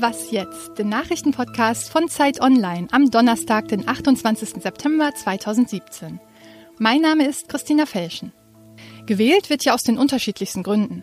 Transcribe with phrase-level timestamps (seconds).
[0.00, 0.78] Was jetzt?
[0.78, 4.62] Der Nachrichtenpodcast von Zeit Online am Donnerstag, den 28.
[4.62, 6.18] September 2017.
[6.78, 8.32] Mein Name ist Christina Felschen.
[9.04, 11.02] Gewählt wird ja aus den unterschiedlichsten Gründen.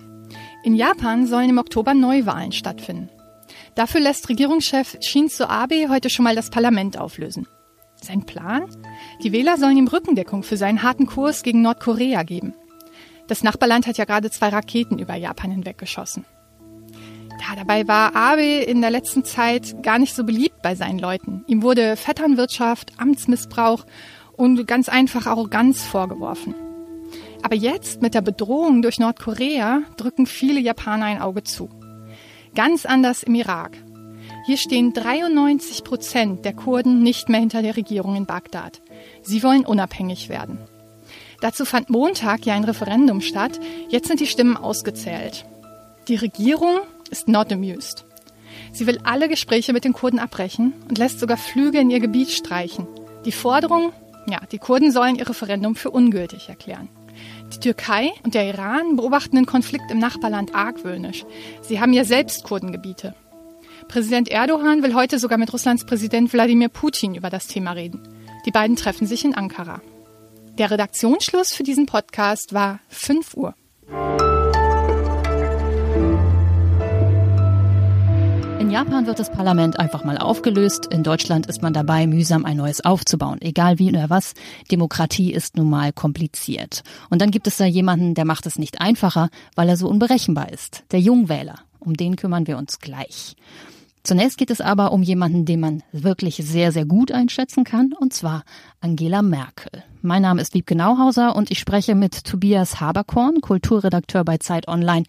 [0.63, 3.11] In Japan sollen im Oktober Neuwahlen stattfinden.
[3.75, 7.47] Dafür lässt Regierungschef Shinzo Abe heute schon mal das Parlament auflösen.
[8.01, 8.65] Sein Plan?
[9.21, 12.55] Die Wähler sollen ihm Rückendeckung für seinen harten Kurs gegen Nordkorea geben.
[13.27, 16.25] Das Nachbarland hat ja gerade zwei Raketen über Japan hinweggeschossen.
[17.39, 21.43] Ja, dabei war Abe in der letzten Zeit gar nicht so beliebt bei seinen Leuten.
[21.47, 23.85] Ihm wurde Vetternwirtschaft, Amtsmissbrauch
[24.35, 26.55] und ganz einfach Arroganz vorgeworfen.
[27.43, 31.69] Aber jetzt mit der Bedrohung durch Nordkorea drücken viele Japaner ein Auge zu.
[32.55, 33.77] Ganz anders im Irak.
[34.45, 38.81] Hier stehen 93 Prozent der Kurden nicht mehr hinter der Regierung in Bagdad.
[39.21, 40.57] Sie wollen unabhängig werden.
[41.41, 43.59] Dazu fand Montag ja ein Referendum statt.
[43.89, 45.45] Jetzt sind die Stimmen ausgezählt.
[46.07, 48.05] Die Regierung ist not amused.
[48.71, 52.31] Sie will alle Gespräche mit den Kurden abbrechen und lässt sogar Flüge in ihr Gebiet
[52.31, 52.87] streichen.
[53.25, 53.91] Die Forderung,
[54.29, 56.89] ja, die Kurden sollen ihr Referendum für ungültig erklären.
[57.53, 61.25] Die Türkei und der Iran beobachten den Konflikt im Nachbarland argwöhnisch.
[61.61, 63.15] Sie haben ja selbst Kurdengebiete.
[63.87, 68.01] Präsident Erdogan will heute sogar mit Russlands Präsident Wladimir Putin über das Thema reden.
[68.45, 69.81] Die beiden treffen sich in Ankara.
[70.57, 73.55] Der Redaktionsschluss für diesen Podcast war 5 Uhr.
[78.77, 80.85] Japan wird das Parlament einfach mal aufgelöst.
[80.93, 83.41] In Deutschland ist man dabei, mühsam ein neues aufzubauen.
[83.41, 84.35] Egal wie oder was,
[84.69, 86.83] Demokratie ist nun mal kompliziert.
[87.09, 90.51] Und dann gibt es da jemanden, der macht es nicht einfacher, weil er so unberechenbar
[90.51, 90.83] ist.
[90.91, 91.55] Der Jungwähler.
[91.79, 93.35] Um den kümmern wir uns gleich.
[94.07, 98.13] Zunächst geht es aber um jemanden, den man wirklich sehr, sehr gut einschätzen kann, und
[98.13, 98.45] zwar
[98.79, 99.83] Angela Merkel.
[100.01, 105.03] Mein Name ist Wiebke Nauhauser und ich spreche mit Tobias Haberkorn, Kulturredakteur bei Zeit Online,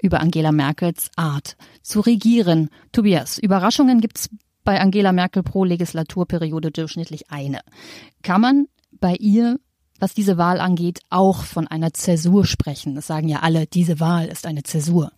[0.00, 2.68] über Angela Merkels Art zu regieren.
[2.92, 4.30] Tobias, Überraschungen gibt's
[4.62, 7.58] bei Angela Merkel pro Legislaturperiode durchschnittlich eine.
[8.22, 9.58] Kann man bei ihr
[10.00, 12.94] was diese Wahl angeht, auch von einer Zäsur sprechen.
[12.94, 15.12] Das sagen ja alle, diese Wahl ist eine Zäsur.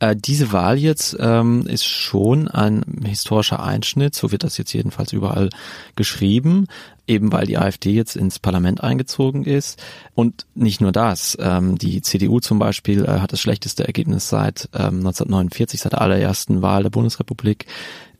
[0.00, 5.12] Äh, diese Wahl jetzt ähm, ist schon ein historischer Einschnitt, so wird das jetzt jedenfalls
[5.12, 5.50] überall
[5.94, 6.66] geschrieben,
[7.06, 9.80] eben weil die AfD jetzt ins Parlament eingezogen ist.
[10.14, 14.70] Und nicht nur das, ähm, die CDU zum Beispiel äh, hat das schlechteste Ergebnis seit
[14.72, 17.66] ähm, 1949, seit der allerersten Wahl der Bundesrepublik.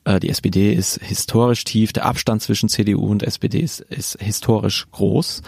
[0.05, 4.87] Äh, die SPD ist historisch tief, der Abstand zwischen CDU und SPD ist, ist historisch
[4.93, 5.41] groß.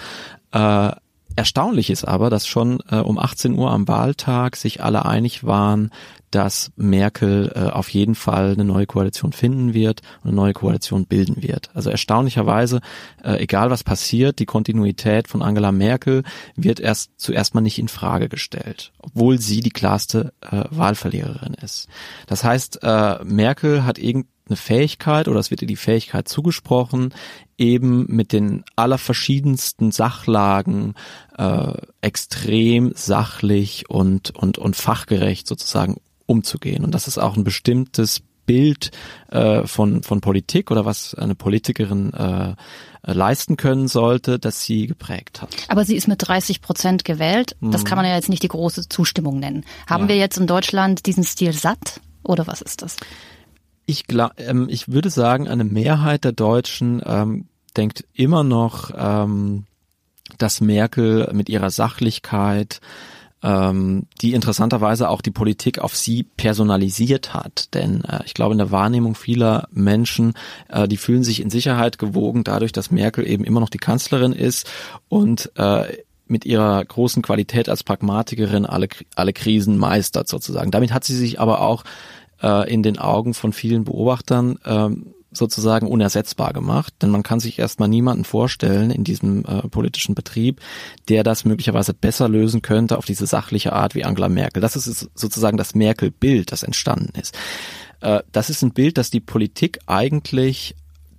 [0.53, 0.93] Äh,
[1.37, 5.91] Erstaunlich ist aber, dass schon äh, um 18 Uhr am Wahltag sich alle einig waren,
[6.31, 11.07] dass Merkel äh, auf jeden Fall eine neue Koalition finden wird und eine neue Koalition
[11.07, 11.71] bilden wird.
[11.75, 12.81] Also erstaunlicherweise,
[13.23, 16.23] äh, egal was passiert, die Kontinuität von Angela Merkel
[16.57, 21.89] wird erst zuerst mal nicht in Frage gestellt, obwohl sie die klarste äh, Wahlverliererin ist.
[22.27, 27.15] Das heißt, äh, Merkel hat irgend eine Fähigkeit oder es wird ihr die Fähigkeit zugesprochen,
[27.59, 30.95] eben mit den allerverschiedensten Sachlagen
[31.37, 36.85] äh, extrem sachlich und, und, und fachgerecht sozusagen umzugehen.
[36.85, 38.91] Und das ist auch ein bestimmtes Bild
[39.31, 42.55] äh, von, von Politik oder was eine Politikerin äh,
[43.05, 45.55] leisten können sollte, das sie geprägt hat.
[45.69, 47.57] Aber sie ist mit 30 Prozent gewählt.
[47.61, 49.65] Das kann man ja jetzt nicht die große Zustimmung nennen.
[49.89, 50.09] Haben ja.
[50.11, 52.97] wir jetzt in Deutschland diesen Stil satt oder was ist das?
[53.87, 59.65] Ich, glaub, ähm, ich würde sagen, eine Mehrheit der Deutschen ähm, denkt immer noch, ähm,
[60.39, 62.81] dass Merkel mit ihrer Sachlichkeit,
[63.43, 67.75] ähm, die interessanterweise auch die Politik auf sie personalisiert hat.
[67.75, 70.35] Denn äh, ich glaube, in der Wahrnehmung vieler Menschen,
[70.69, 74.33] äh, die fühlen sich in Sicherheit gewogen dadurch, dass Merkel eben immer noch die Kanzlerin
[74.33, 74.71] ist
[75.09, 75.97] und äh,
[76.29, 80.71] mit ihrer großen Qualität als Pragmatikerin alle, alle Krisen meistert sozusagen.
[80.71, 81.85] Damit hat sie sich aber auch
[82.43, 87.59] äh, in den Augen von vielen Beobachtern ähm, sozusagen unersetzbar gemacht, denn man kann sich
[87.59, 90.61] erstmal niemanden vorstellen in diesem äh, politischen Betrieb,
[91.09, 94.61] der das möglicherweise besser lösen könnte auf diese sachliche Art wie Angela Merkel.
[94.61, 97.37] Das ist sozusagen das Merkel-Bild, das entstanden ist.
[98.01, 100.77] Äh, das ist ein Bild, das die Politik eigentlich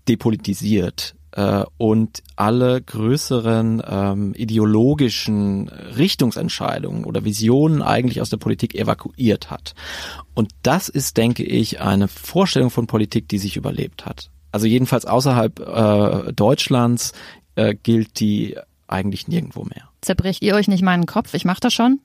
[0.08, 9.50] depolitisiert äh, und alle größeren ähm, ideologischen Richtungsentscheidungen oder Visionen eigentlich aus der Politik evakuiert
[9.50, 9.74] hat.
[10.34, 14.30] Und das ist, denke ich, eine Vorstellung von Politik, die sich überlebt hat.
[14.52, 17.14] Also jedenfalls außerhalb äh, Deutschlands
[17.56, 18.56] äh, gilt die
[18.88, 19.90] eigentlich nirgendwo mehr.
[20.02, 21.34] Zerbrecht ihr euch nicht meinen Kopf?
[21.34, 22.00] Ich mache das schon.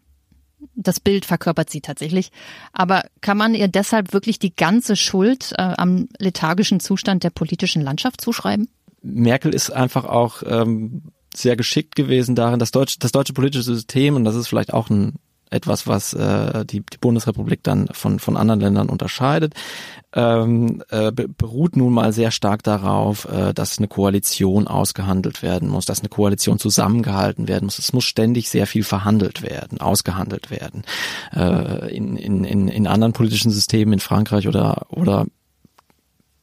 [0.75, 2.31] Das Bild verkörpert sie tatsächlich.
[2.73, 7.83] Aber kann man ihr deshalb wirklich die ganze Schuld äh, am lethargischen Zustand der politischen
[7.83, 8.69] Landschaft zuschreiben?
[9.03, 14.17] Merkel ist einfach auch ähm, sehr geschickt gewesen darin, das deutsche, das deutsche politische System,
[14.17, 15.15] und das ist vielleicht auch ein
[15.51, 19.55] etwas, was äh, die, die Bundesrepublik dann von, von anderen Ländern unterscheidet,
[20.15, 25.87] ähm, äh, beruht nun mal sehr stark darauf, äh, dass eine Koalition ausgehandelt werden muss,
[25.87, 27.79] dass eine Koalition zusammengehalten werden muss.
[27.79, 30.83] Es muss ständig sehr viel verhandelt werden, ausgehandelt werden.
[31.35, 35.27] Äh, in, in, in, anderen politischen Systemen in Frankreich oder, oder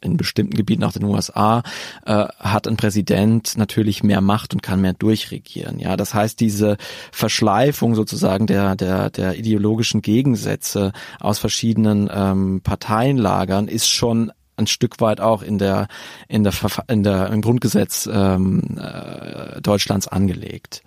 [0.05, 1.63] in bestimmten Gebieten, auch den USA,
[2.05, 5.79] äh, hat ein Präsident natürlich mehr Macht und kann mehr durchregieren.
[5.79, 6.77] Ja, das heißt, diese
[7.11, 15.01] Verschleifung sozusagen der der der ideologischen Gegensätze aus verschiedenen ähm, Parteienlagern ist schon ein Stück
[15.01, 15.87] weit auch in der
[16.27, 16.53] in der
[16.87, 20.81] in der im Grundgesetz ähm, äh, Deutschlands angelegt.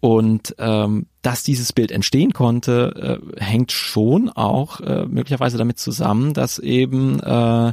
[0.00, 6.32] Und ähm, dass dieses Bild entstehen konnte, äh, hängt schon auch äh, möglicherweise damit zusammen,
[6.32, 7.72] dass eben äh,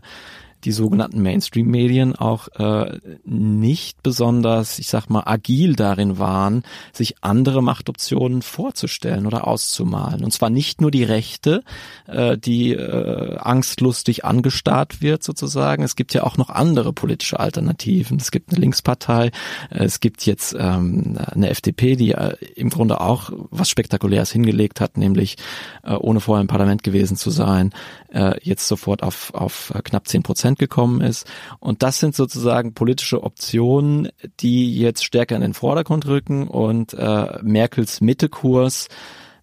[0.65, 7.63] die sogenannten Mainstream-Medien auch äh, nicht besonders, ich sag mal, agil darin waren, sich andere
[7.63, 10.23] Machtoptionen vorzustellen oder auszumalen.
[10.23, 11.63] Und zwar nicht nur die Rechte,
[12.07, 15.83] äh, die äh, angstlustig angestarrt wird sozusagen.
[15.83, 18.17] Es gibt ja auch noch andere politische Alternativen.
[18.17, 19.31] Es gibt eine Linkspartei,
[19.69, 24.97] es gibt jetzt ähm, eine FDP, die äh, im Grunde auch was Spektakuläres hingelegt hat,
[24.97, 25.37] nämlich
[25.83, 27.71] äh, ohne vorher im Parlament gewesen zu sein,
[28.11, 31.27] äh, jetzt sofort auf, auf knapp zehn Prozent Prozent gekommen ist.
[31.59, 34.09] Und das sind sozusagen politische Optionen,
[34.39, 38.87] die jetzt stärker in den Vordergrund rücken und äh, Merkels Mittekurs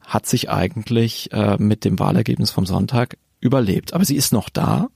[0.03, 3.93] hat sich eigentlich äh, mit dem Wahlergebnis vom Sonntag überlebt.
[3.93, 4.88] Aber sie ist noch da.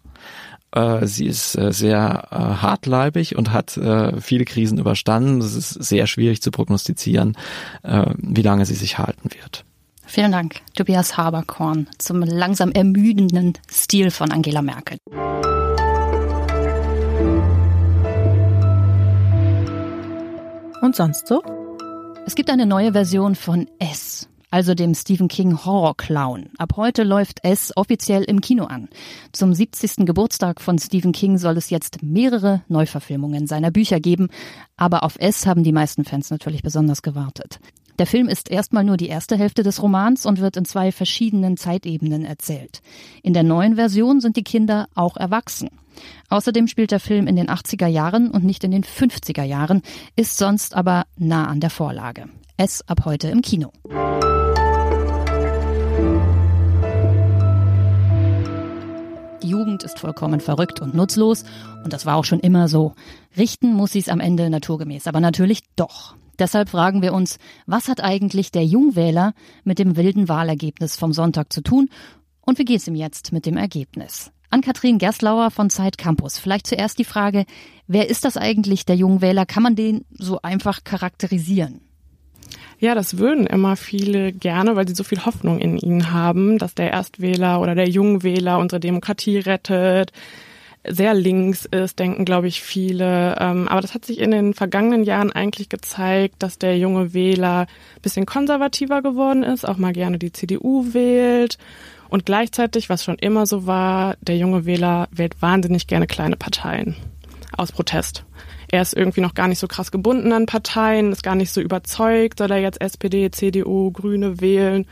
[0.73, 3.79] Äh, sie ist äh, sehr äh, hartleibig und hat
[4.21, 5.41] viele Krisen überstanden.
[5.41, 7.37] Es ist sehr schwierig zu prognostizieren,
[7.83, 9.65] wie lange sie sich halten wird.
[10.07, 14.99] Vielen Dank, Tobias Haberkorn, zum langsam ermüdenden Stil von Angela Merkel.
[20.91, 21.41] Und sonst so?
[22.27, 26.49] Es gibt eine neue Version von S, also dem Stephen King Horror Clown.
[26.59, 28.89] Ab heute läuft S offiziell im Kino an.
[29.31, 30.05] Zum 70.
[30.05, 34.31] Geburtstag von Stephen King soll es jetzt mehrere Neuverfilmungen seiner Bücher geben,
[34.77, 37.61] aber auf S haben die meisten Fans natürlich besonders gewartet.
[38.01, 41.59] Der Film ist erstmal nur die erste Hälfte des Romans und wird in zwei verschiedenen
[41.59, 42.81] Zeitebenen erzählt.
[43.23, 45.69] In der neuen Version sind die Kinder auch erwachsen.
[46.31, 49.83] Außerdem spielt der Film in den 80er Jahren und nicht in den 50er Jahren,
[50.17, 52.25] ist sonst aber nah an der Vorlage.
[52.57, 53.71] Es ab heute im Kino.
[59.43, 61.45] Die Jugend ist vollkommen verrückt und nutzlos
[61.85, 62.95] und das war auch schon immer so.
[63.37, 66.15] Richten muss sie es am Ende naturgemäß, aber natürlich doch.
[66.41, 71.53] Deshalb fragen wir uns, was hat eigentlich der Jungwähler mit dem wilden Wahlergebnis vom Sonntag
[71.53, 71.91] zu tun
[72.41, 74.33] und wie geht es ihm jetzt mit dem Ergebnis?
[74.49, 76.39] An Kathrin Gerstlauer von Zeit Campus.
[76.39, 77.45] Vielleicht zuerst die Frage,
[77.87, 79.47] wer ist das eigentlich, der Jungwähler?
[79.47, 81.83] Kann man den so einfach charakterisieren?
[82.81, 86.75] Ja, das würden immer viele gerne, weil sie so viel Hoffnung in ihnen haben, dass
[86.75, 90.13] der Erstwähler oder der Jungwähler unsere Demokratie rettet.
[90.87, 93.37] Sehr links ist, denken, glaube ich, viele.
[93.39, 97.67] Ähm, aber das hat sich in den vergangenen Jahren eigentlich gezeigt, dass der junge Wähler
[98.01, 101.59] bisschen konservativer geworden ist, auch mal gerne die CDU wählt
[102.11, 106.97] und gleichzeitig, was schon immer so war, der junge Wähler wählt wahnsinnig gerne kleine Parteien
[107.57, 108.25] aus Protest.
[108.69, 111.61] Er ist irgendwie noch gar nicht so krass gebunden an Parteien, ist gar nicht so
[111.61, 114.87] überzeugt, soll er jetzt SPD, CDU, Grüne wählen.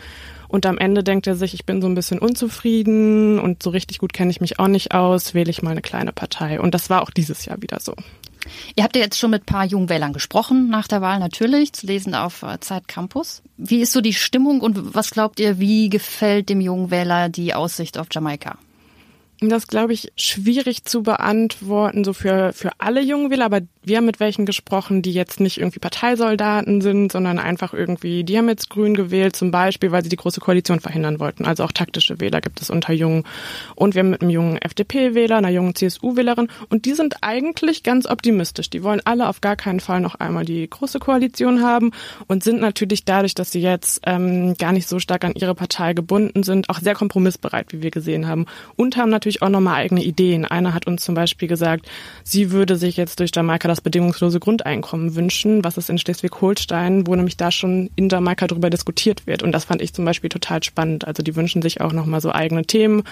[0.49, 3.99] Und am Ende denkt er sich, ich bin so ein bisschen unzufrieden und so richtig
[3.99, 6.61] gut kenne ich mich auch nicht aus, wähle ich mal eine kleine Partei.
[6.61, 7.95] Und das war auch dieses Jahr wieder so.
[8.77, 11.87] Ihr habt ja jetzt schon mit ein paar Jungwählern gesprochen, nach der Wahl natürlich, zu
[11.87, 13.43] lesen auf äh, Zeit Campus.
[13.59, 17.99] Wie ist so die Stimmung und was glaubt ihr, wie gefällt dem Jungwähler die Aussicht
[17.99, 18.57] auf Jamaika?
[19.41, 24.19] Das glaube ich schwierig zu beantworten, so für, für alle Jungwähler, aber wir haben mit
[24.19, 28.95] welchen gesprochen, die jetzt nicht irgendwie Parteisoldaten sind, sondern einfach irgendwie, die haben jetzt Grün
[28.95, 31.45] gewählt, zum Beispiel, weil sie die große Koalition verhindern wollten.
[31.45, 33.23] Also auch taktische Wähler gibt es unter Jungen.
[33.77, 38.07] Und wir haben mit einem jungen FDP-Wähler, einer jungen CSU-Wählerin und die sind eigentlich ganz
[38.07, 38.71] optimistisch.
[38.71, 41.93] Die wollen alle auf gar keinen Fall noch einmal die große Koalition haben
[42.27, 45.95] und sind natürlich dadurch, dass sie jetzt ähm, gar nicht so stark an ihre Partei
[45.95, 48.47] gebunden sind, auch sehr kompromissbereit, wie wir gesehen haben.
[48.75, 50.45] Und haben natürlich auch nochmal eigene Ideen.
[50.45, 51.87] Einer hat uns zum Beispiel gesagt,
[52.25, 57.15] sie würde sich jetzt durch Jamaika das bedingungslose Grundeinkommen wünschen, was es in Schleswig-Holstein, wo
[57.15, 59.43] nämlich da schon in Jamaika darüber diskutiert wird.
[59.43, 61.07] Und das fand ich zum Beispiel total spannend.
[61.07, 63.05] Also die wünschen sich auch nochmal so eigene Themen.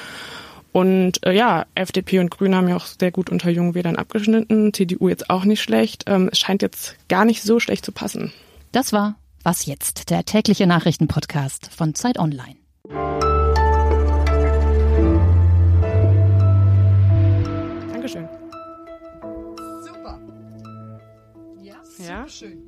[0.72, 5.08] Und äh, ja, FDP und Grüne haben ja auch sehr gut unter Jungwählern abgeschnitten, CDU
[5.08, 6.04] jetzt auch nicht schlecht.
[6.06, 8.30] Ähm, es scheint jetzt gar nicht so schlecht zu passen.
[8.72, 12.56] Das war Was jetzt, der tägliche Nachrichtenpodcast von Zeit Online.
[22.26, 22.30] Ja?
[22.30, 22.65] Schön.